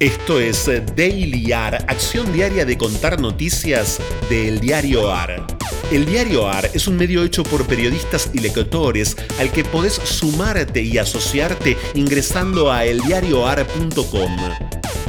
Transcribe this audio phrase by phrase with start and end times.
[0.00, 0.64] Esto es
[0.96, 5.46] Daily AR, acción diaria de contar noticias del diario AR.
[5.92, 10.80] El diario AR es un medio hecho por periodistas y lectores al que podés sumarte
[10.80, 14.38] y asociarte ingresando a eldiarioar.com.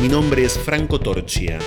[0.01, 1.57] Mi nombre es Franco Torchia.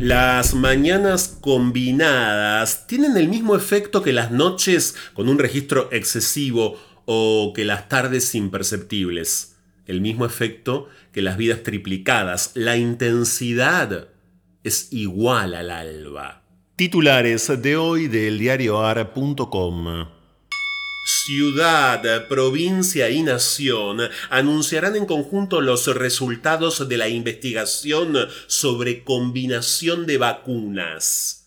[0.00, 7.52] Las mañanas combinadas tienen el mismo efecto que las noches con un registro excesivo o
[7.54, 9.55] que las tardes imperceptibles
[9.86, 12.52] el mismo efecto que las vidas triplicadas.
[12.54, 14.08] La intensidad
[14.64, 16.42] es igual al alba.
[16.76, 20.08] Titulares de hoy del diarioar.com.
[21.06, 28.16] Ciudad, provincia y nación anunciarán en conjunto los resultados de la investigación
[28.48, 31.45] sobre combinación de vacunas.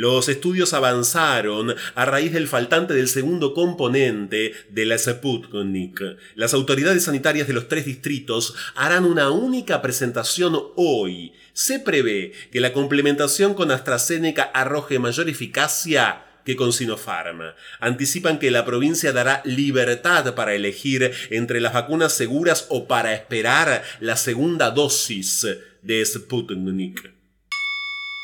[0.00, 6.00] Los estudios avanzaron a raíz del faltante del segundo componente de la Sputnik.
[6.36, 11.34] Las autoridades sanitarias de los tres distritos harán una única presentación hoy.
[11.52, 17.52] Se prevé que la complementación con AstraZeneca arroje mayor eficacia que con Sinopharm.
[17.80, 23.82] Anticipan que la provincia dará libertad para elegir entre las vacunas seguras o para esperar
[24.00, 25.46] la segunda dosis
[25.82, 27.19] de Sputnik.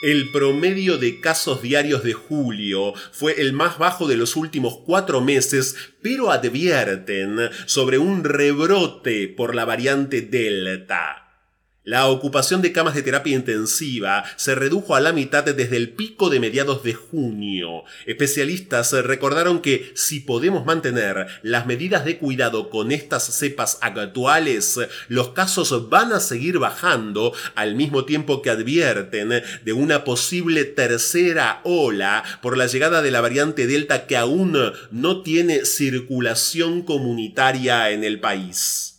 [0.02, 5.22] El promedio de casos diarios de julio fue el más bajo de los últimos cuatro
[5.22, 11.25] meses, pero advierten sobre un rebrote por la variante Delta.
[11.86, 16.30] La ocupación de camas de terapia intensiva se redujo a la mitad desde el pico
[16.30, 17.84] de mediados de junio.
[18.06, 25.28] Especialistas recordaron que si podemos mantener las medidas de cuidado con estas cepas actuales, los
[25.28, 32.24] casos van a seguir bajando al mismo tiempo que advierten de una posible tercera ola
[32.42, 34.58] por la llegada de la variante Delta que aún
[34.90, 38.95] no tiene circulación comunitaria en el país.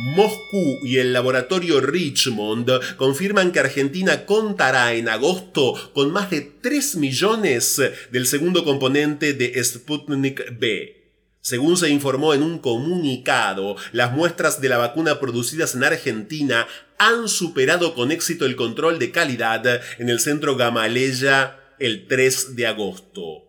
[0.00, 6.96] Moscú y el laboratorio Richmond confirman que Argentina contará en agosto con más de 3
[6.96, 7.82] millones
[8.12, 10.94] del segundo componente de Sputnik B.
[11.40, 17.28] Según se informó en un comunicado, las muestras de la vacuna producidas en Argentina han
[17.28, 23.48] superado con éxito el control de calidad en el centro Gamaleya el 3 de agosto.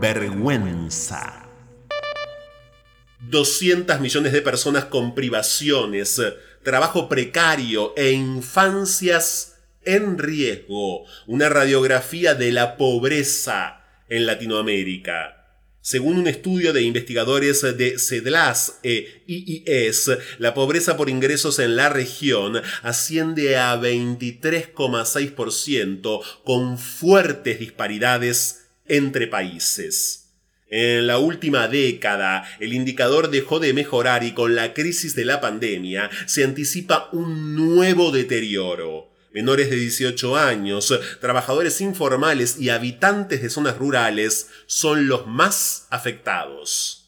[0.00, 1.47] Vergüenza.
[3.30, 6.20] 200 millones de personas con privaciones,
[6.62, 11.04] trabajo precario e infancias en riesgo.
[11.26, 15.34] Una radiografía de la pobreza en Latinoamérica.
[15.80, 21.88] Según un estudio de investigadores de CEDLAS e IIS, la pobreza por ingresos en la
[21.88, 30.27] región asciende a 23,6% con fuertes disparidades entre países.
[30.70, 35.40] En la última década, el indicador dejó de mejorar y con la crisis de la
[35.40, 39.10] pandemia se anticipa un nuevo deterioro.
[39.32, 47.07] Menores de 18 años, trabajadores informales y habitantes de zonas rurales son los más afectados.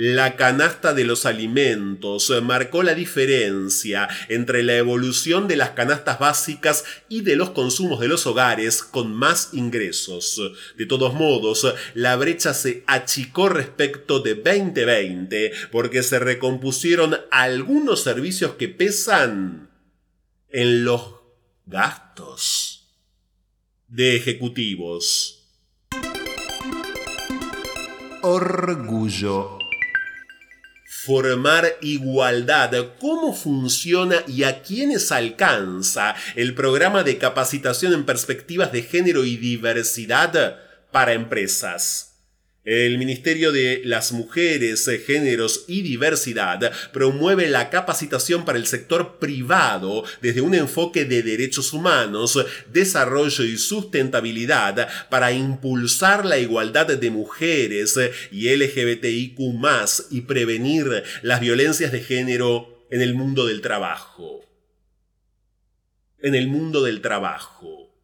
[0.00, 6.84] La canasta de los alimentos marcó la diferencia entre la evolución de las canastas básicas
[7.08, 10.40] y de los consumos de los hogares con más ingresos.
[10.76, 18.52] De todos modos, la brecha se achicó respecto de 2020 porque se recompusieron algunos servicios
[18.52, 19.68] que pesan
[20.48, 21.16] en los
[21.66, 22.94] gastos
[23.88, 25.34] de ejecutivos.
[28.22, 29.57] Orgullo
[31.08, 32.70] formar igualdad,
[33.00, 39.38] cómo funciona y a quiénes alcanza el programa de capacitación en perspectivas de género y
[39.38, 40.58] diversidad
[40.92, 42.17] para empresas.
[42.70, 50.04] El Ministerio de las Mujeres, Géneros y Diversidad promueve la capacitación para el sector privado
[50.20, 52.38] desde un enfoque de derechos humanos,
[52.70, 57.98] desarrollo y sustentabilidad para impulsar la igualdad de mujeres
[58.30, 59.38] y LGBTIQ
[60.10, 64.44] y prevenir las violencias de género en el mundo del trabajo.
[66.18, 67.96] En el mundo del trabajo.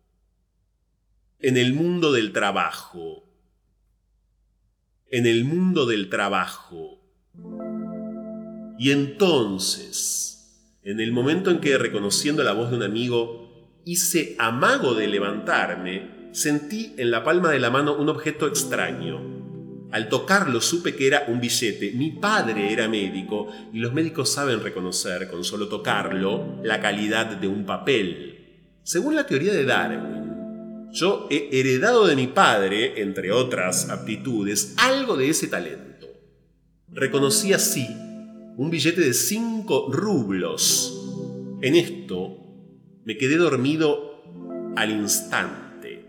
[1.39, 3.24] En el mundo del trabajo
[5.15, 6.99] en el mundo del trabajo.
[8.77, 14.95] Y entonces, en el momento en que reconociendo la voz de un amigo, hice amago
[14.95, 19.21] de levantarme, sentí en la palma de la mano un objeto extraño.
[19.93, 21.93] Al tocarlo supe que era un billete.
[21.93, 27.47] Mi padre era médico y los médicos saben reconocer con solo tocarlo la calidad de
[27.47, 28.65] un papel.
[28.83, 30.24] Según la teoría de Darwin,
[30.95, 36.07] yo he heredado de mi padre, entre otras aptitudes, algo de ese talento.
[36.89, 37.87] Reconocí así
[38.57, 41.59] un billete de 5 rublos.
[41.63, 42.39] En esto
[43.05, 44.23] me quedé dormido
[44.77, 46.05] al instante.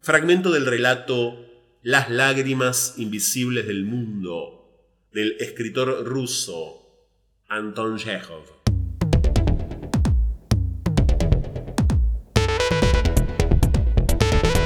[0.00, 1.42] Fragmento del relato
[1.82, 4.56] Las lágrimas invisibles del mundo
[5.12, 6.82] del escritor ruso
[7.48, 8.55] Anton Chekhov.